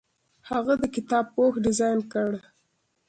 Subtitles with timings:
[0.49, 2.31] هغه د کتاب پوښ ډیزاین کړ.